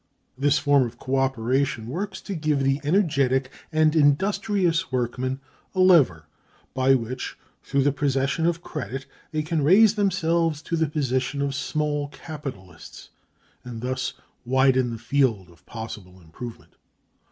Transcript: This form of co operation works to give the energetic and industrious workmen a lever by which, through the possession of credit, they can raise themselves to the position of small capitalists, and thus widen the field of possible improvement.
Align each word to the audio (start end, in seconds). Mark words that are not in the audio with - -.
This 0.35 0.57
form 0.57 0.81
of 0.87 0.97
co 0.97 1.17
operation 1.17 1.85
works 1.87 2.21
to 2.21 2.33
give 2.33 2.63
the 2.63 2.81
energetic 2.83 3.51
and 3.71 3.95
industrious 3.95 4.91
workmen 4.91 5.39
a 5.75 5.79
lever 5.79 6.25
by 6.73 6.95
which, 6.95 7.37
through 7.61 7.83
the 7.83 7.91
possession 7.91 8.47
of 8.47 8.63
credit, 8.63 9.05
they 9.31 9.43
can 9.43 9.63
raise 9.63 9.93
themselves 9.93 10.63
to 10.63 10.75
the 10.75 10.89
position 10.89 11.39
of 11.39 11.53
small 11.53 12.07
capitalists, 12.07 13.11
and 13.63 13.81
thus 13.83 14.15
widen 14.43 14.89
the 14.89 14.97
field 14.97 15.51
of 15.51 15.67
possible 15.67 16.19
improvement. 16.19 16.77